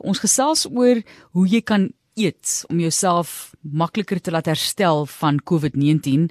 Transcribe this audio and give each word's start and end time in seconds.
Ons 0.00 0.18
gesels 0.18 0.66
oor 0.70 1.02
hoe 1.32 1.48
jy 1.48 1.60
kan 1.60 1.90
eet 2.18 2.64
om 2.68 2.80
jouself 2.82 3.52
makliker 3.62 4.20
te 4.20 4.32
laat 4.34 4.48
herstel 4.50 5.06
van 5.18 5.38
COVID-19 5.50 6.26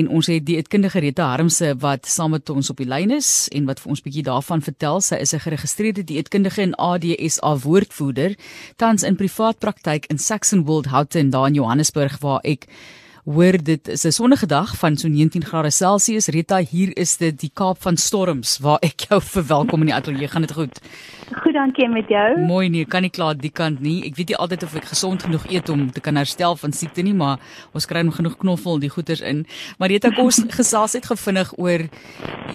en 0.00 0.08
ons 0.08 0.28
het 0.30 0.44
die 0.46 0.58
eetkundige 0.60 1.00
Rita 1.00 1.30
Harmse 1.32 1.72
wat 1.82 2.08
saam 2.10 2.34
met 2.36 2.50
ons 2.52 2.70
op 2.72 2.80
die 2.80 2.88
lyn 2.88 3.14
is 3.16 3.48
en 3.56 3.68
wat 3.70 3.80
vir 3.82 3.94
ons 3.94 4.04
bietjie 4.04 4.26
daarvan 4.26 4.64
vertel. 4.64 5.00
Sy 5.00 5.20
is 5.24 5.34
'n 5.34 5.44
geregistreerde 5.46 6.04
dieetkundige 6.04 6.62
en 6.62 6.74
ADSA 6.74 7.56
woordvoerder 7.64 8.36
tans 8.76 9.02
in 9.02 9.16
privaat 9.16 9.58
praktyk 9.58 10.06
in 10.06 10.18
Saxonwold 10.18 10.86
Houghton 10.86 11.30
daar 11.30 11.46
in 11.46 11.54
Johannesburg 11.54 12.18
waar 12.20 12.40
ek 12.44 12.66
Hoor 13.24 13.52
dit 13.62 13.88
is 13.88 14.04
'n 14.04 14.10
sonnige 14.12 14.46
dag 14.46 14.76
van 14.76 14.96
so 14.96 15.08
19 15.08 15.44
grade 15.44 15.70
Celsius. 15.70 16.26
Rita, 16.26 16.58
hier 16.58 16.96
is 16.96 17.16
dit 17.16 17.40
die 17.40 17.50
Kaap 17.54 17.82
van 17.82 17.96
Storms 17.96 18.58
waar 18.58 18.78
ek 18.80 19.00
jou 19.08 19.20
verwelkom 19.20 19.80
in 19.80 19.86
die 19.86 19.94
ateljee. 19.94 20.28
Gaan 20.28 20.42
dit 20.42 20.52
goed? 20.52 20.80
Goed, 21.42 21.52
dankie 21.52 21.88
met 21.88 22.08
jou. 22.08 22.40
Mooi 22.40 22.68
nie, 22.68 22.84
kan 22.84 23.02
nie 23.02 23.10
klaar 23.10 23.36
die 23.36 23.50
kant 23.50 23.80
nie. 23.80 24.04
Ek 24.06 24.16
weet 24.16 24.28
nie 24.28 24.36
altyd 24.36 24.62
of 24.62 24.74
ek 24.74 24.84
gesond 24.84 25.22
genoeg 25.22 25.44
eet 25.50 25.68
om 25.68 25.90
te 25.92 26.00
kan 26.00 26.16
herstel 26.16 26.56
van 26.56 26.72
siekte 26.72 27.02
nie, 27.02 27.14
maar 27.14 27.38
ons 27.72 27.86
kry 27.86 28.00
nog 28.00 28.16
genoeg 28.16 28.36
knoffel 28.36 28.78
die 28.78 28.90
goeters 28.90 29.20
in. 29.20 29.46
Maar 29.78 29.88
Rita, 29.88 30.10
kom 30.10 30.24
ons 30.24 30.42
gesels 30.60 30.92
net 30.92 31.06
gevinnig 31.06 31.52
oor 31.58 31.86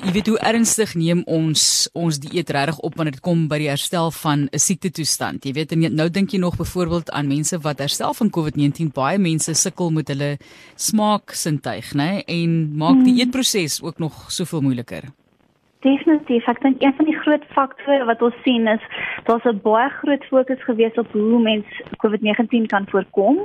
jy 0.04 0.12
weet 0.12 0.28
hoe 0.28 0.40
ernstig 0.40 0.96
neem 0.96 1.24
ons 1.26 1.88
ons 1.94 2.20
dieet 2.20 2.50
regtig 2.50 2.80
op 2.80 2.96
wanneer 2.96 3.16
dit 3.16 3.24
kom 3.24 3.48
by 3.48 3.58
die 3.62 3.70
herstel 3.70 4.12
van 4.12 4.50
'n 4.52 4.60
siekte 4.60 4.92
toestand. 4.92 5.46
Jy 5.46 5.54
weet 5.54 5.76
nou 5.76 6.10
dink 6.10 6.32
jy 6.32 6.40
nog 6.40 6.58
byvoorbeeld 6.58 7.12
aan 7.12 7.28
mense 7.28 7.58
wat 7.60 7.80
herstel 7.80 8.14
van 8.14 8.30
COVID-19. 8.30 8.92
Baie 8.94 9.18
mense 9.18 9.54
sukkel 9.54 9.92
met 9.92 10.08
hulle 10.08 10.38
smaaksintuig, 10.76 11.94
né? 11.94 12.24
En 12.26 12.76
maak 12.78 13.04
die 13.04 13.14
hmm. 13.14 13.20
eetproses 13.20 13.82
ook 13.84 13.98
nog 13.98 14.32
soveel 14.32 14.62
moeiliker. 14.62 15.12
Definitief. 15.86 16.48
Ek 16.50 16.62
dink 16.64 16.82
een 16.82 16.96
van 16.98 17.06
die 17.06 17.18
groot 17.22 17.44
faktore 17.54 18.06
wat 18.10 18.22
ons 18.26 18.38
sien 18.44 18.66
is 18.68 18.82
daar's 19.28 19.46
'n 19.46 19.62
baie 19.62 19.90
groot 20.02 20.24
fokus 20.32 20.64
gewees 20.64 20.98
op 20.98 21.12
hoe 21.12 21.42
mens 21.42 21.66
COVID-19 22.02 22.66
kan 22.74 22.88
voorkom. 22.90 23.38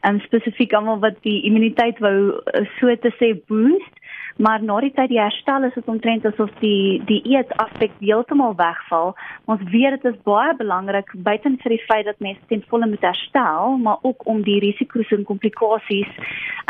Ehm 0.00 0.18
spesifiek 0.18 0.72
almal 0.72 0.98
wat 0.98 1.16
die 1.22 1.42
immuniteit 1.42 1.98
wou 1.98 2.40
eh, 2.44 2.66
so 2.80 2.96
te 2.96 3.12
sê 3.20 3.36
boost 3.46 3.94
maar 4.36 4.62
na 4.62 4.80
die 4.80 4.92
tyd 4.96 5.10
die 5.12 5.20
herstel 5.20 5.64
is 5.68 5.74
dit 5.74 5.88
omtrent 5.88 6.26
asof 6.26 6.50
die 6.60 7.02
die 7.08 7.20
eet 7.34 7.52
aspek 7.62 7.94
heeltemal 8.00 8.54
wegval. 8.58 9.14
Ons 9.50 9.62
weet 9.72 9.98
dit 9.98 10.12
is 10.12 10.22
baie 10.28 10.54
belangrik 10.56 11.12
buiten 11.14 11.58
vir 11.62 11.76
die 11.76 11.84
feit 11.86 12.06
dat 12.08 12.20
mense 12.24 12.40
ten 12.48 12.64
volle 12.70 12.88
moet 12.90 13.04
herstel, 13.04 13.76
maar 13.78 13.98
ook 14.02 14.26
om 14.26 14.42
die 14.42 14.60
risiko's 14.64 15.12
en 15.12 15.26
komplikasies 15.28 16.10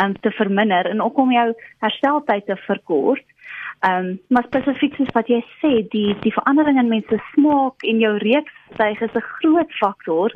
um, 0.03 0.17
te 0.21 0.31
verminder 0.39 0.91
en 0.91 1.03
ook 1.03 1.19
om 1.19 1.33
jou 1.33 1.49
hersteltyd 1.85 2.47
te 2.47 2.57
verkort. 2.67 3.25
Ehm 3.83 4.05
um, 4.05 4.21
maar 4.29 4.45
spesifiek 4.47 4.95
soos 4.95 5.11
wat 5.15 5.27
jy 5.27 5.41
sê, 5.59 5.71
die 5.91 6.15
die 6.23 6.33
verandering 6.35 6.79
in 6.79 6.91
mense 6.91 7.17
smaak 7.33 7.83
en 7.91 7.99
jou 7.99 8.13
reukstyg 8.23 9.01
is 9.07 9.17
'n 9.19 9.25
groot 9.39 9.73
faktor. 9.81 10.31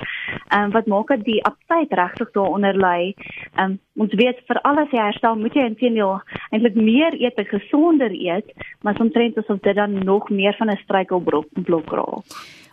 Ehm 0.49 0.65
um, 0.65 0.71
wat 0.71 0.87
maak 0.87 1.07
dat 1.15 1.23
die 1.25 1.45
aptyt 1.51 1.93
regtig 2.01 2.31
daaronder 2.35 2.75
lê. 2.75 3.15
Ehm 3.55 3.71
um, 3.71 3.79
ons 4.03 4.15
weet 4.23 4.43
vir 4.49 4.61
alles 4.61 4.91
jy 4.91 4.99
herstel, 4.99 5.39
moet 5.39 5.55
jy 5.55 5.65
intedeel 5.65 6.21
eintlik 6.51 6.75
meer 6.75 7.15
eet, 7.15 7.49
gesonder 7.55 8.11
eet, 8.11 8.51
maar 8.83 8.97
soms 8.97 9.13
trend 9.13 9.39
asof 9.39 9.61
dit 9.61 9.77
dan 9.77 9.99
nog 10.05 10.29
meer 10.31 10.55
van 10.59 10.71
'n 10.71 10.83
struikelblok 10.83 11.93
raak 11.93 12.25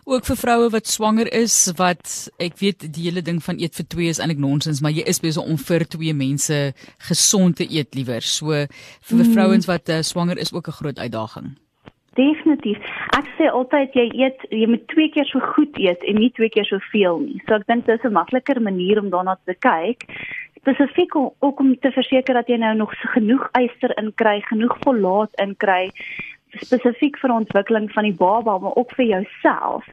ook 0.04 0.24
vir 0.28 0.36
vroue 0.36 0.70
wat 0.70 0.86
swanger 0.86 1.28
is 1.32 1.56
wat 1.80 2.30
ek 2.38 2.58
weet 2.60 2.86
die 2.86 3.08
hele 3.08 3.22
ding 3.24 3.40
van 3.42 3.60
eet 3.60 3.74
vir 3.80 3.88
twee 3.88 4.12
is 4.12 4.20
eintlik 4.20 4.42
nonsens 4.42 4.82
maar 4.84 4.92
jy 4.92 5.04
is 5.08 5.22
besig 5.24 5.42
om 5.42 5.56
vir 5.56 5.86
twee 5.88 6.14
mense 6.14 6.60
gesond 7.08 7.56
te 7.56 7.66
eet 7.68 7.94
liewer 7.96 8.22
so 8.22 8.52
vir 8.52 9.20
mm. 9.20 9.32
vrouens 9.32 9.68
wat 9.70 9.88
uh, 9.88 10.02
swanger 10.02 10.38
is 10.38 10.52
ook 10.52 10.68
'n 10.68 10.78
groot 10.80 10.98
uitdaging 10.98 11.54
Definitief. 12.14 12.78
Ek 13.18 13.26
sê 13.34 13.48
altyd 13.50 13.96
jy 13.98 14.04
eet 14.22 14.44
jy 14.54 14.68
moet 14.70 14.84
twee 14.92 15.10
keer 15.10 15.26
so 15.26 15.40
goed 15.54 15.74
eet 15.82 16.02
en 16.06 16.20
nie 16.20 16.30
twee 16.36 16.48
keer 16.48 16.66
so 16.68 16.78
veel 16.92 17.18
nie. 17.18 17.40
So 17.48 17.58
ek 17.58 17.66
dink 17.66 17.86
dis 17.86 18.04
'n 18.04 18.12
makliker 18.14 18.60
manier 18.62 19.00
om 19.02 19.10
daarna 19.10 19.34
te 19.46 19.54
kyk. 19.54 20.06
Spesifiek 20.62 21.16
ook 21.16 21.60
om 21.60 21.74
te 21.76 21.90
verseker 21.90 22.34
dat 22.34 22.48
jy 22.48 22.56
nou 22.56 22.74
nog 22.74 22.94
genoeg 23.14 23.50
yster 23.58 23.92
inkry, 23.98 24.40
genoeg 24.46 24.78
folaat 24.84 25.34
inkry 25.42 25.90
spesifiek 26.62 27.18
vir 27.18 27.34
ontwikkeling 27.34 27.90
van 27.92 28.08
die 28.08 28.16
baba 28.18 28.58
maar 28.58 28.76
ook 28.80 28.94
vir 28.98 29.06
jouself. 29.06 29.84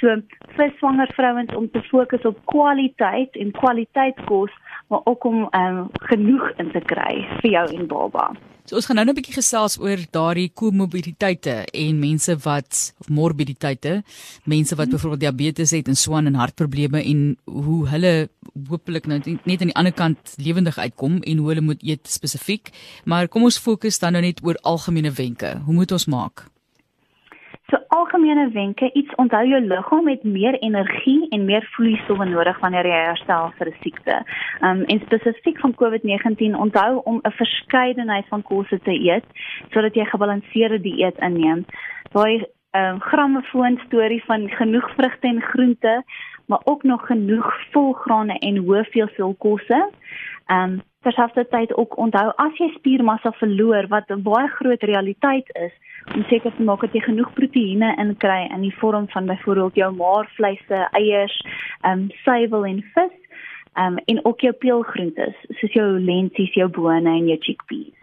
So 0.00 0.16
vir 0.56 0.72
swanger 0.78 1.12
vrouens 1.16 1.54
om 1.54 1.70
te 1.70 1.82
fokus 1.82 2.24
op 2.24 2.38
kwaliteit 2.44 3.36
en 3.36 3.52
kwaliteitskos 3.52 4.52
maar 4.90 5.00
ook 5.04 5.24
om 5.24 5.48
um, 5.54 5.88
genoeg 5.92 6.50
in 6.58 6.70
te 6.70 6.80
kry 6.80 7.26
vir 7.42 7.50
jou 7.50 7.66
en 7.76 7.86
baba. 7.86 8.30
So 8.70 8.76
ons 8.78 8.86
gaan 8.86 9.00
nou 9.00 9.06
'n 9.08 9.14
bietjie 9.14 9.34
gesels 9.34 9.78
oor 9.82 9.98
daardie 10.10 10.50
komorbiditeite 10.54 11.66
en 11.74 11.98
mense 11.98 12.36
wat 12.44 12.94
of 13.00 13.08
morbiditeite, 13.08 14.02
mense 14.44 14.76
wat 14.76 14.86
hmm. 14.86 14.94
byvoorbeeld 14.94 15.20
diabetes 15.20 15.70
het 15.70 15.88
en 15.88 15.96
swan 15.96 16.26
en 16.26 16.34
hartprobleme 16.34 17.02
en 17.02 17.38
hoe 17.44 17.88
hulle 17.88 18.28
hopelik 18.68 19.06
nou 19.06 19.18
net 19.24 19.60
aan 19.60 19.72
die 19.72 19.76
ander 19.76 19.92
kant 19.92 20.34
lewendig 20.36 20.78
uitkom 20.78 21.22
en 21.22 21.36
hoe 21.36 21.48
hulle 21.48 21.60
moet 21.60 21.82
eet 21.82 22.08
spesifiek. 22.08 22.70
Maar 23.04 23.28
kom 23.28 23.42
ons 23.42 23.58
fokus 23.58 23.98
dan 23.98 24.12
nou 24.12 24.22
net 24.22 24.40
oor 24.44 24.58
algemene 24.62 25.10
wenke. 25.10 25.60
Hoe 25.64 25.74
moet 25.74 25.92
ons 25.92 26.06
maak? 26.06 26.50
So 27.70 27.78
algemene 27.94 28.50
wenke, 28.50 28.90
iets 28.98 29.14
onthou 29.14 29.44
jou 29.46 29.60
liggaam 29.62 30.08
het 30.10 30.24
meer 30.24 30.56
energie 30.58 31.28
en 31.30 31.44
meer 31.44 31.66
vloeistowwe 31.74 32.26
nodig 32.26 32.58
wanneer 32.58 32.86
jy 32.86 33.02
herstel 33.06 33.52
vir 33.58 33.68
'n 33.70 33.76
siekte. 33.82 34.16
Um 34.68 34.82
en 34.84 35.00
spesifiek 35.00 35.58
van 35.60 35.74
COVID-19, 35.74 36.56
onthou 36.64 37.00
om 37.04 37.20
'n 37.22 37.30
verskeidenheid 37.42 38.26
van 38.28 38.42
kosse 38.42 38.78
te 38.80 38.90
eet 38.90 39.24
sodat 39.72 39.94
jy 39.94 40.04
gebalanseerde 40.04 40.80
dieet 40.80 41.18
inneem. 41.18 41.64
Daai 42.12 42.46
um 42.74 43.00
grammofoon 43.00 43.80
storie 43.86 44.22
van 44.24 44.48
genoeg 44.48 44.90
vrugte 44.94 45.26
en 45.26 45.40
groente, 45.42 46.02
maar 46.50 46.60
ook 46.64 46.82
nog 46.82 47.06
genoeg 47.06 47.46
volgrane 47.70 48.38
en 48.38 48.56
hoë 48.66 48.84
veelsool 48.90 49.34
kosse. 49.38 49.80
Um 50.50 50.80
terselfdertyd 51.00 51.70
ook 51.80 51.94
onthou 51.96 52.26
as 52.36 52.58
jy 52.60 52.66
spiermassa 52.74 53.30
verloor 53.38 53.86
wat 53.88 54.10
'n 54.10 54.22
baie 54.22 54.48
groot 54.48 54.82
realiteit 54.82 55.48
is, 55.66 55.72
om 56.14 56.24
seker 56.28 56.52
te 56.56 56.62
maak 56.62 56.80
dat 56.80 56.92
jy 56.92 57.00
genoeg 57.00 57.32
proteïene 57.32 57.94
inkry 57.96 58.42
in 58.54 58.60
die 58.60 58.74
vorm 58.80 59.08
van 59.08 59.26
byvoorbeeld 59.26 59.74
jou 59.74 59.94
maarvleise, 59.94 60.88
eiers, 60.92 61.46
ehm 61.80 61.92
um, 61.92 62.10
suiwel 62.24 62.64
en 62.64 62.82
vis, 62.94 63.16
ehm 63.74 63.86
um, 63.86 63.98
en 64.04 64.24
ook 64.24 64.40
jou 64.40 64.52
peulgroentes 64.52 65.36
soos 65.48 65.72
jou 65.72 65.88
lentsies, 66.00 66.52
jou 66.54 66.68
bone 66.68 67.10
en 67.10 67.26
jou 67.26 67.38
chickpeas. 67.40 67.98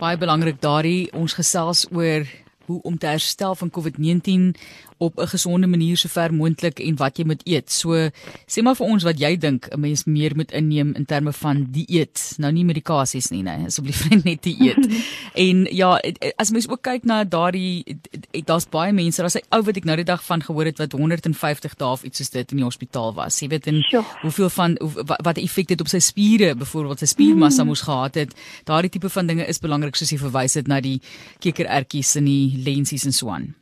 Baie 0.00 0.18
belangrik 0.18 0.60
daardie 0.60 1.12
ons 1.12 1.34
gesels 1.34 1.88
oor 1.92 2.45
hoe 2.66 2.82
om 2.82 2.98
te 2.98 3.06
herstel 3.06 3.54
van 3.54 3.70
COVID-19 3.70 4.56
op 4.98 5.18
'n 5.18 5.26
gesonde 5.26 5.66
manier 5.66 5.96
sover 5.96 6.34
moontlik 6.34 6.78
en 6.78 6.96
wat 6.96 7.16
jy 7.16 7.24
moet 7.24 7.40
eet. 7.44 7.72
So 7.72 8.10
sê 8.46 8.62
maar 8.62 8.76
vir 8.76 8.86
ons 8.86 9.02
wat 9.02 9.18
jy 9.18 9.36
dink 9.36 9.68
'n 9.70 9.80
mens 9.80 10.04
meer 10.04 10.36
moet 10.36 10.52
inneem 10.52 10.94
in 10.94 11.04
terme 11.04 11.32
van 11.32 11.66
dieet. 11.70 12.34
Nou 12.38 12.52
nie 12.52 12.64
medikasies 12.64 13.28
nie, 13.28 13.42
nee, 13.42 13.64
asseblief 13.64 14.08
net 14.24 14.42
dieet. 14.42 14.88
en 15.46 15.66
ja, 15.70 16.00
as 16.36 16.50
mens 16.50 16.68
ook 16.68 16.82
kyk 16.82 17.04
na 17.04 17.24
daardie 17.24 17.98
daar's 18.44 18.68
baie 18.68 18.92
mense, 18.92 19.20
daar's 19.20 19.36
'n 19.36 19.46
ou 19.50 19.62
wat 19.62 19.76
ek 19.76 19.84
nou 19.84 19.96
die 19.96 20.04
dag 20.04 20.24
van 20.24 20.42
gehoor 20.42 20.64
het 20.64 20.78
wat 20.78 20.92
150 20.92 21.74
dae 21.74 21.88
of 21.88 22.02
iets 22.02 22.16
soos 22.16 22.30
dit 22.30 22.50
in 22.50 22.56
die 22.56 22.64
hospitaal 22.64 23.14
was. 23.14 23.40
Jy 23.40 23.48
weet 23.48 23.66
en 23.66 23.82
sure. 23.82 24.04
hoeveel 24.22 24.50
van 24.50 24.76
hoe, 24.80 25.04
wat 25.22 25.36
effek 25.36 25.68
dit 25.68 25.80
op 25.80 25.88
sy 25.88 25.98
spiere, 25.98 26.54
byvoorbeeld 26.54 26.98
sy 26.98 27.06
spiermassa 27.06 27.62
mm. 27.62 27.68
moes 27.68 27.80
gehad 27.80 28.14
het. 28.14 28.34
Daardie 28.64 28.90
tipe 28.90 29.08
van 29.08 29.26
dinge 29.26 29.46
is 29.46 29.58
belangrik 29.58 29.96
soos 29.96 30.10
jy 30.10 30.18
verwys 30.18 30.54
het 30.54 30.66
na 30.66 30.80
die 30.80 31.00
kekerertjies 31.38 32.16
en 32.16 32.24
die 32.24 32.55
lensies 32.56 33.04
en 33.04 33.12
so 33.12 33.30
aan. 33.30 33.54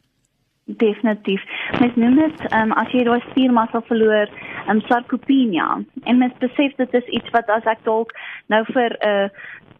Definitief. 0.65 1.43
Mens 1.81 1.97
noem 2.01 2.15
dit 2.17 2.41
ehm 2.49 2.71
um, 2.71 2.77
as 2.81 2.93
jy 2.93 3.05
daai 3.05 3.21
spiermassa 3.31 3.83
verloor, 3.89 4.31
ehm 4.67 4.77
um, 4.77 4.81
sarkopenia. 4.89 5.69
En 6.05 6.19
mens 6.19 6.39
besef 6.41 6.77
dit 6.77 6.95
is 7.01 7.13
iets 7.19 7.31
wat 7.37 7.51
as 7.53 7.67
ek 7.69 7.85
dalk 7.85 8.15
nou 8.49 8.65
vir 8.73 8.97
'n 9.01 9.09
uh, 9.09 9.29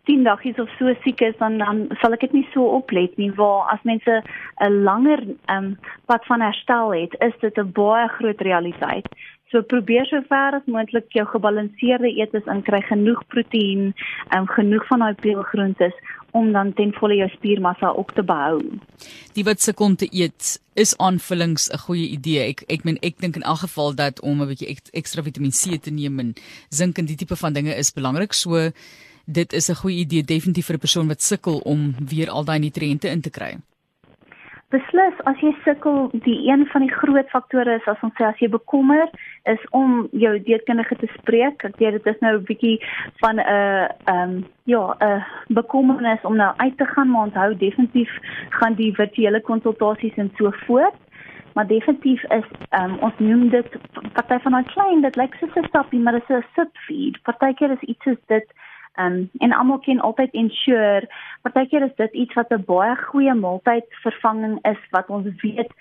10 0.07 0.25
dagies 0.25 0.59
of 0.59 0.69
so 0.79 0.95
siek 1.03 1.21
is 1.21 1.37
dan 1.39 1.59
dan 1.59 1.89
sal 2.01 2.13
ek 2.13 2.21
dit 2.27 2.33
nie 2.33 2.49
so 2.53 2.65
oplet 2.79 3.17
nie 3.19 3.31
waar 3.39 3.71
as 3.75 3.83
mense 3.83 4.23
'n 4.61 4.83
langer 4.85 5.21
um, 5.49 5.77
pad 6.07 6.25
van 6.27 6.41
herstel 6.41 6.93
het, 6.93 7.17
is 7.21 7.37
dit 7.41 7.59
'n 7.59 7.73
baie 7.73 8.09
groot 8.09 8.41
realiteit. 8.41 9.09
So 9.55 9.63
probeer 9.63 10.07
so 10.11 10.19
ver 10.29 10.57
as 10.57 10.67
moontlik 10.67 11.13
jou 11.15 11.27
gebalanseerde 11.31 12.11
eetes 12.11 12.47
inkry, 12.51 12.81
genoeg 12.83 13.21
proteïen, 13.31 13.93
um, 14.35 14.47
genoeg 14.51 14.87
van 14.87 14.99
daai 14.99 15.15
peulgroentes 15.15 15.95
om 16.35 16.53
dan 16.53 16.73
ten 16.75 16.91
volle 16.97 17.15
jou 17.21 17.29
spiermassa 17.37 17.93
ook 17.95 18.11
te 18.13 18.25
behou. 18.27 18.59
Die 19.37 19.45
wat 19.47 19.63
se 19.63 19.75
kon 19.79 19.95
te 19.97 20.09
eet 20.11 20.57
is 20.75 20.97
aanvullings 20.99 21.71
'n 21.71 21.79
goeie 21.87 22.09
idee. 22.09 22.49
Ek 22.51 22.65
ek 22.67 22.85
meen 22.85 22.99
ek 23.03 23.19
dink 23.19 23.37
in 23.37 23.43
elk 23.43 23.63
geval 23.63 23.95
dat 23.95 24.21
om 24.21 24.43
'n 24.43 24.49
bietjie 24.49 24.79
ekstra 24.93 25.23
Vitamiin 25.23 25.53
C 25.53 25.79
te 25.83 25.91
neem 25.91 26.19
en 26.19 26.35
sink 26.69 26.99
en 26.99 27.07
die 27.07 27.17
tipe 27.17 27.37
van 27.37 27.53
dinge 27.53 27.75
is 27.75 27.93
belangrik. 27.93 28.33
So 28.33 28.71
dit 29.25 29.53
is 29.53 29.69
'n 29.71 29.81
goeie 29.83 29.99
idee 29.99 30.23
definitief 30.23 30.67
vir 30.67 30.77
'n 30.77 30.87
persoon 30.87 31.09
wat 31.09 31.23
sukkel 31.23 31.59
om 31.59 31.95
weer 32.09 32.31
al 32.31 32.45
daai 32.45 32.59
nutriënte 32.59 33.09
in 33.09 33.21
te 33.21 33.31
kry. 33.31 33.57
Beslis, 34.75 35.15
as 35.25 35.39
jy 35.41 35.53
sukkel, 35.65 36.09
die 36.13 36.49
een 36.51 36.67
van 36.67 36.81
die 36.81 36.91
groot 36.91 37.29
faktore 37.31 37.75
is 37.75 37.87
as 37.87 38.01
ons 38.03 38.15
sê 38.19 38.25
as 38.27 38.39
jy 38.39 38.49
bekommer 38.49 39.11
is 39.45 39.63
om 39.71 40.09
jou 40.13 40.33
dieetkundige 40.43 40.97
te 40.97 41.09
spreek. 41.19 41.65
Ek 41.65 41.77
weet 41.77 41.93
dit 41.93 42.07
is 42.15 42.21
nou 42.21 42.39
'n 42.39 42.45
bietjie 42.45 42.79
van 43.23 43.37
'n 43.37 43.47
ehm 43.47 43.89
um, 44.15 44.45
ja, 44.65 44.97
'n 45.01 45.25
bekommernis 45.49 46.25
om 46.25 46.37
nou 46.37 46.53
uit 46.57 46.77
te 46.79 46.87
gaan, 46.87 47.11
maar 47.11 47.23
onthou 47.23 47.57
definitief 47.57 48.11
gaan 48.51 48.75
die 48.75 48.95
virtuele 48.95 49.41
konsultasies 49.41 50.17
en 50.17 50.33
so 50.37 50.51
voort. 50.67 50.99
maar 51.55 51.67
definitief 51.67 52.23
is 52.23 52.45
um, 52.71 52.97
ons 52.99 53.19
noem 53.19 53.49
dit 53.49 53.77
party 54.13 54.39
van 54.43 54.57
daai 54.57 54.71
klein 54.73 55.03
dit 55.05 55.17
lyk 55.17 55.35
soos 55.39 55.55
'n 55.61 55.69
stappie 55.69 56.01
maar 56.01 56.13
dit 56.19 56.31
is 56.31 56.37
'n 56.37 56.47
sip 56.55 56.71
feed 56.87 57.23
partykeer 57.23 57.71
is 57.71 57.89
iets 57.93 58.05
soos 58.05 58.23
dit 58.27 58.49
um, 58.99 59.31
en 59.39 59.53
almal 59.53 59.79
ken 59.79 60.01
altyd 60.01 60.33
ensure. 60.33 61.09
Partykeer 61.43 61.83
is 61.83 61.97
dit 61.97 62.13
iets 62.13 62.35
wat 62.35 62.51
'n 62.51 62.65
baie 62.67 62.97
goeie 62.97 63.35
maaltydvervanging 63.35 64.59
is 64.63 64.81
wat 64.91 65.09
ons 65.09 65.27
weet 65.43 65.73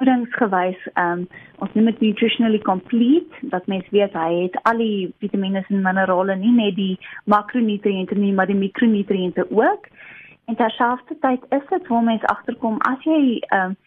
voedingsgewys 0.00 0.80
um, 0.94 1.26
ons 1.58 1.72
noem 1.76 1.90
dit 1.90 2.00
nutritionally 2.00 2.58
complete 2.64 3.48
dat 3.52 3.66
mens 3.66 3.88
weet 3.90 4.14
hy 4.16 4.30
het 4.42 4.56
al 4.62 4.80
die 4.80 5.12
vitamiene 5.20 5.64
en 5.68 5.82
minerale 5.84 6.36
nie 6.36 6.54
net 6.56 6.74
die 6.78 6.96
makronutriënte 7.24 8.16
nie 8.16 8.32
maar 8.32 8.48
die 8.48 8.56
mikronutriënte 8.56 9.46
ook. 9.50 9.86
En 10.48 10.56
terselfdertyd 10.56 11.44
is 11.50 11.68
dit 11.68 11.86
waar 11.86 12.02
mense 12.02 12.26
agterkom 12.26 12.80
as 12.92 13.04
jy 13.04 13.38
ehm 13.38 13.70
um, 13.70 13.78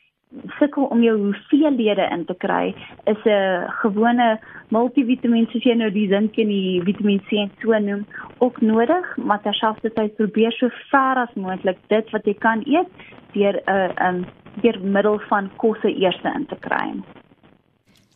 sukkel 0.60 0.84
om 0.84 1.04
jou 1.04 1.16
hoeveelhede 1.18 2.08
in 2.12 2.26
te 2.26 2.36
kry, 2.38 2.76
is 3.06 3.24
'n 3.26 3.70
gewone 3.82 4.40
multivitamiin 4.70 5.48
soos 5.52 5.64
jy 5.64 5.76
nou 5.76 5.92
die 5.92 6.08
sink 6.10 6.38
en 6.38 6.48
die 6.48 6.82
Vitamiin 6.82 7.22
C 7.30 7.32
en 7.32 7.52
so 7.62 7.80
noem 7.80 8.06
ook 8.40 8.62
nodig, 8.62 9.18
maar 9.18 9.42
terselfdertyd 9.42 10.16
probeer 10.16 10.52
so 10.52 10.70
ver 10.90 11.18
as 11.18 11.34
moontlik 11.36 11.78
dit 11.88 12.10
wat 12.12 12.26
jy 12.26 12.34
kan 12.34 12.64
eet 12.66 12.90
deur 13.34 13.62
'n 13.66 13.72
uh, 13.76 14.08
um, 14.08 14.26
deur 14.62 14.80
middel 14.82 15.20
van 15.30 15.50
kosse 15.58 15.90
eers 15.90 16.20
in 16.36 16.46
te 16.46 16.56
kry. 16.60 16.94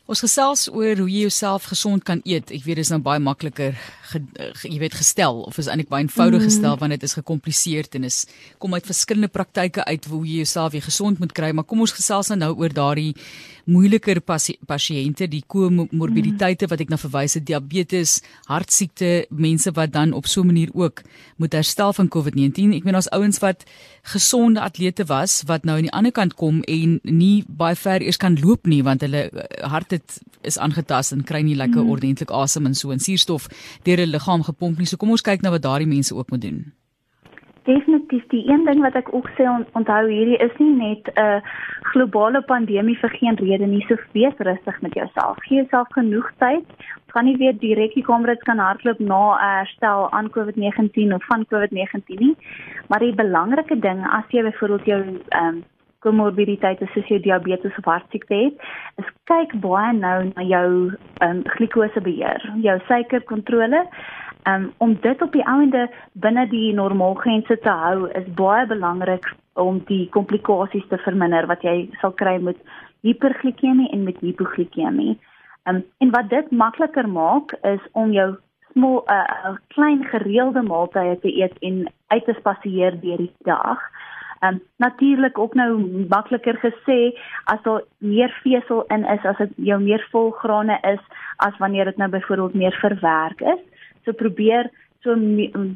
Ons 0.07 0.21
gesels 0.24 0.69
oor 0.71 0.95
hoe 1.01 1.09
jy 1.12 1.25
jouself 1.25 1.65
gesond 1.68 2.06
kan 2.07 2.21
eet. 2.24 2.48
Ek 2.56 2.63
weet 2.63 2.80
dit 2.80 2.86
is 2.86 2.92
nou 2.94 3.01
baie 3.04 3.19
makliker, 3.19 3.75
ge, 4.07 4.21
ge, 4.56 4.69
jy 4.71 4.77
weet 4.80 4.95
gestel 4.95 5.42
of 5.44 5.57
is 5.59 5.68
eintlik 5.68 5.89
baie 5.92 6.06
eenvoudig 6.06 6.45
mm. 6.45 6.48
gestel 6.48 6.77
want 6.80 6.95
dit 6.95 7.04
is 7.04 7.18
gekompliseerd 7.18 7.98
en 8.00 8.07
is 8.07 8.21
kom 8.63 8.77
uit 8.77 8.88
verskillende 8.88 9.27
praktyke 9.27 9.83
uit 9.83 10.07
hoe 10.07 10.21
jy 10.24 10.45
jouself 10.45 10.71
weer 10.77 10.86
gesond 10.88 11.19
moet 11.19 11.36
kry, 11.36 11.51
maar 11.51 11.68
kom 11.68 11.83
ons 11.83 11.95
gesels 11.98 12.31
nou 12.31 12.54
oor 12.56 12.71
daardie 12.71 13.12
moeiliker 13.68 14.21
pasiënte, 14.24 15.27
die 15.27 15.44
komorbiditeite 15.51 16.69
wat 16.71 16.81
ek 16.86 16.92
na 16.94 17.00
verwys 17.01 17.36
het, 17.36 17.44
diabetes, 17.50 18.21
hartsiekte, 18.48 19.27
mense 19.27 19.74
wat 19.75 19.92
dan 19.92 20.13
op 20.15 20.27
so 20.27 20.42
'n 20.42 20.48
manier 20.48 20.71
ook 20.74 21.04
moet 21.36 21.51
herstel 21.51 21.92
van 21.94 22.07
COVID-19. 22.07 22.74
Ek 22.80 22.83
meen 22.83 22.95
ons 22.95 23.12
ouens 23.12 23.39
wat 23.39 23.65
gesonde 24.04 24.62
atlete 24.62 25.04
was 25.06 25.44
wat 25.45 25.65
nou 25.65 25.75
aan 25.77 25.89
die 25.89 25.92
ander 25.92 26.12
kant 26.12 26.36
kom 26.36 26.62
en 26.63 27.00
nie 27.04 27.44
baie 27.48 27.75
ver 27.75 28.01
eers 28.01 28.18
kan 28.18 28.39
loop 28.39 28.65
nie 28.65 28.83
want 28.83 29.01
hulle 29.01 29.30
eh, 29.30 29.68
het 29.97 30.21
is 30.47 30.57
aangetast 30.57 31.15
en 31.15 31.25
kry 31.27 31.44
nie 31.44 31.57
lekker 31.59 31.83
mm. 31.83 31.94
ordentlik 31.94 32.31
asem 32.31 32.69
en 32.69 32.75
so 32.77 32.95
en 32.95 33.03
suurstof 33.03 33.49
deur 33.83 34.03
hulle 34.03 34.15
liggaam 34.17 34.45
gepomp 34.47 34.77
nie. 34.77 34.89
So 34.89 34.97
kom 34.97 35.11
ons 35.15 35.25
kyk 35.25 35.41
nou 35.41 35.53
wat 35.57 35.65
daardie 35.65 35.89
mense 35.89 36.15
ook 36.15 36.31
moet 36.31 36.45
doen 36.47 36.65
definitief 37.67 38.27
die 38.31 38.44
een 38.51 38.63
ding 38.65 38.81
wat 38.85 38.95
ek 38.95 39.09
ook 39.13 39.27
sê 39.35 39.47
on, 39.51 39.65
onthou 39.79 40.03
hierdie 40.07 40.39
is 40.45 40.55
nie 40.61 40.73
net 40.79 41.09
'n 41.13 41.23
uh, 41.23 41.39
globale 41.91 42.41
pandemie 42.51 42.97
vir 43.01 43.11
geen 43.19 43.39
rede 43.44 43.67
nie. 43.67 43.83
So 43.88 43.95
wees 44.17 44.38
rustig 44.49 44.81
met 44.81 44.94
jouself. 44.99 45.35
Gee 45.47 45.57
jouself 45.61 45.88
genoeg 45.99 46.27
tyd. 46.44 46.65
Gaan 47.13 47.25
nie 47.25 47.38
weer 47.38 47.55
direk 47.59 47.94
die 47.94 48.07
kamerits 48.09 48.44
kan 48.49 48.59
hardloop 48.59 48.99
na 48.99 49.23
herstel 49.39 50.11
aan 50.11 50.33
COVID-19 50.35 51.13
of 51.17 51.25
van 51.31 51.45
COVID-19 51.53 52.19
nie. 52.25 52.35
Maar 52.88 52.99
die 52.99 53.15
belangrike 53.23 53.79
ding 53.79 54.05
as 54.19 54.27
jy 54.29 54.44
byvoorbeeld 54.44 54.85
jou 54.85 55.01
ehm 55.29 55.47
um, 55.47 55.63
komorbiditeite 55.99 56.88
soos 56.94 57.07
jou 57.11 57.19
diabetes 57.19 57.77
of 57.77 57.85
hartsiekte 57.85 58.35
het, 58.35 58.69
is 59.01 59.09
kyk 59.31 59.55
baie 59.63 59.94
nou 59.97 60.19
na 60.35 60.45
jou 60.45 60.69
ehm 61.21 61.29
um, 61.29 61.44
glikosebeheer, 61.57 62.44
jou 62.63 62.79
suikerkontrole 62.88 63.85
um, 64.47 64.71
om 64.77 64.97
dit 65.01 65.21
op 65.21 65.31
die 65.31 65.45
ouende 65.45 65.88
binne 66.13 66.47
die 66.49 66.73
normaalgrense 66.73 67.59
te 67.63 67.75
hou 67.83 68.09
is 68.19 68.27
baie 68.39 68.65
belangrik 68.67 69.25
om 69.53 69.81
die 69.88 70.05
komplikasies 70.13 70.88
te 70.89 70.99
verminder 71.05 71.47
wat 71.49 71.63
jy 71.65 71.89
sal 72.01 72.13
kry 72.21 72.38
met 72.41 72.59
hiperglikemie 73.05 73.89
en 73.94 74.03
met 74.03 74.19
hipoglikemie. 74.21 75.17
Um, 75.69 75.83
en 75.97 76.11
wat 76.15 76.29
dit 76.29 76.51
makliker 76.51 77.09
maak 77.09 77.53
is 77.67 77.81
om 77.91 78.13
jou 78.15 78.35
small 78.71 79.01
'n 79.03 79.13
uh, 79.13 79.51
uh, 79.51 79.55
klein 79.73 80.03
gereelde 80.05 80.61
maaltye 80.61 81.19
te 81.19 81.31
eet 81.41 81.57
en 81.59 81.88
uit 82.07 82.25
te 82.25 82.35
spasieer 82.39 82.99
deur 83.01 83.17
die 83.17 83.33
dag. 83.44 83.79
Um, 84.45 84.62
natuurlik 84.78 85.38
ook 85.38 85.54
nou 85.54 86.06
makliker 86.10 86.57
gesê 86.62 87.18
as 87.44 87.62
daar 87.63 87.81
meer 87.98 88.34
vesel 88.44 88.84
in 88.94 89.06
is 89.06 89.25
as 89.25 89.38
dit 89.38 89.54
jou 89.56 89.80
meer 89.81 90.07
volgrane 90.12 90.78
is 90.81 91.01
as 91.38 91.57
wanneer 91.57 91.86
dit 91.86 91.98
nou 91.98 92.10
byvoorbeeld 92.10 92.54
meer 92.54 92.78
verwerk 92.81 93.42
is. 93.42 93.63
So 94.06 94.12
probeer 94.12 94.69
so 95.00 95.16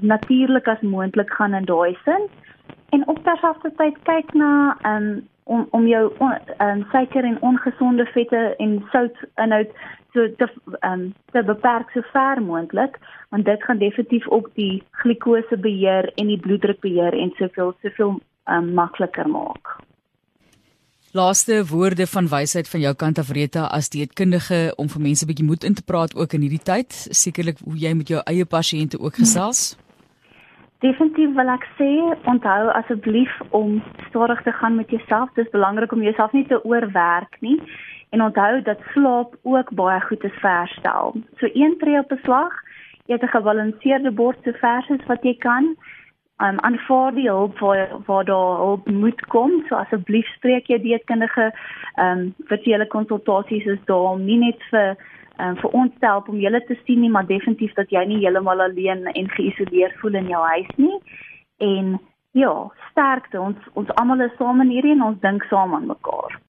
natuurlik 0.02 0.68
as 0.68 0.81
moontlik 0.81 1.34
gaan 1.34 1.54
in 1.54 1.66
daai 1.66 1.98
sin. 2.04 2.30
En 2.90 3.08
op 3.08 3.24
terselfdertyd 3.24 3.98
kyk 4.04 4.34
na 4.34 4.78
um, 4.86 5.28
om 5.44 5.68
om 5.72 5.88
jou 5.88 6.12
um, 6.19 6.86
suiker 6.92 7.24
en 7.24 7.42
ongesonde 7.42 8.06
vette 8.06 8.56
en 8.57 8.84
sout 8.92 9.18
inhoud 9.36 9.74
so 10.14 10.28
te 10.38 10.48
um, 10.88 11.14
te 11.31 11.44
beperk 11.44 11.92
so 11.94 12.02
ver 12.12 12.42
moontlik 12.44 12.98
want 13.30 13.46
dit 13.46 13.64
gaan 13.64 13.78
definitief 13.78 14.28
ook 14.28 14.50
die 14.54 14.84
glikose 15.04 15.57
beheer 15.57 16.12
en 16.16 16.28
die 16.28 16.40
bloeddruk 16.40 16.80
beheer 16.80 17.18
en 17.18 17.34
soveel 17.40 17.74
soveel 17.81 18.19
um, 18.57 18.74
makliker 18.74 19.30
maak. 19.30 19.77
Laaste 21.13 21.65
woorde 21.68 22.07
van 22.07 22.27
wysheid 22.31 22.69
van 22.69 22.80
jou 22.80 22.94
kant 22.95 23.18
af 23.19 23.31
Rita 23.36 23.65
as 23.68 23.89
dietkundige 23.92 24.74
om 24.80 24.88
vir 24.88 25.01
mense 25.01 25.25
'n 25.25 25.27
bietjie 25.27 25.45
moed 25.45 25.63
in 25.63 25.74
te 25.74 25.83
praat 25.83 26.15
ook 26.15 26.33
in 26.33 26.42
hierdie 26.42 26.63
tyd, 26.63 26.92
sekerlik 27.12 27.57
hoe 27.65 27.77
jy 27.77 27.94
met 27.94 28.07
jou 28.07 28.21
eie 28.25 28.45
pasiënte 28.45 29.00
ook 29.00 29.15
gesels. 29.15 29.75
Definitief 30.80 31.36
wil 31.36 31.50
ek 31.50 31.68
sê 31.77 31.89
onthou 32.25 32.71
asseblief 32.74 33.33
om 33.50 33.83
stadig 34.09 34.42
te 34.44 34.51
gaan 34.51 34.75
met 34.75 34.89
jouself. 34.89 35.30
Dit 35.36 35.45
is 35.45 35.51
belangrik 35.51 35.92
om 35.92 36.01
jouself 36.01 36.31
nie 36.31 36.47
te 36.47 36.63
oorwerk 36.63 37.38
nie 37.42 37.59
en 38.09 38.21
onthou 38.21 38.62
dat 38.62 38.80
slaap 38.94 39.36
ook 39.44 39.69
baie 39.75 40.01
goed 40.01 40.24
is 40.24 40.39
vir 40.42 40.50
herstel. 40.50 41.13
So 41.39 41.50
een 41.54 41.77
tree 41.80 42.00
op 42.00 42.12
'n 42.12 42.24
slag, 42.24 42.54
eet 43.06 43.24
'n 43.24 43.36
gebalanseerde 43.36 44.12
bord 44.12 44.38
so 44.44 44.51
vers 44.51 44.89
as 44.89 45.06
wat 45.07 45.24
jy 45.24 45.36
kan 45.38 45.75
um, 46.42 46.60
aanvaar 46.60 47.14
die 47.16 47.30
hulp 47.30 47.60
waar 47.60 47.90
waar 48.06 48.26
daar 48.26 48.58
hulp 48.58 48.90
moet 48.90 49.22
kom. 49.34 49.52
So 49.70 49.76
asseblief 49.76 50.28
spreek 50.36 50.68
jy 50.68 50.82
dietkundige 50.82 51.52
ehm 51.96 52.20
um, 52.20 52.28
virtuele 52.52 52.88
konsultasies 52.88 53.66
is 53.66 53.82
daar 53.86 54.12
om 54.16 54.26
nie 54.26 54.38
net 54.38 54.70
vir 54.70 54.96
um, 55.40 55.56
vir 55.62 55.70
ons 55.82 55.98
te 56.00 56.06
help 56.06 56.30
om 56.30 56.40
julle 56.40 56.64
te 56.68 56.78
sien 56.86 57.02
nie, 57.02 57.10
maar 57.10 57.28
definitief 57.28 57.74
dat 57.80 57.90
jy 57.90 58.06
nie 58.06 58.22
heeltemal 58.24 58.62
alleen 58.62 59.06
en 59.14 59.34
geïsoleerd 59.38 60.00
voel 60.02 60.22
in 60.22 60.32
jou 60.34 60.44
huis 60.54 60.72
nie. 60.76 60.98
En 61.58 62.00
ja, 62.32 62.54
sterkte 62.92 63.42
ons 63.42 63.74
ons 63.74 63.98
almal 64.02 64.28
is 64.28 64.38
saam 64.38 64.62
in 64.62 64.74
hierdie 64.76 64.96
en 64.98 65.10
ons 65.12 65.22
dink 65.26 65.44
saam 65.50 65.76
aan 65.76 65.90
mekaar. 65.94 66.42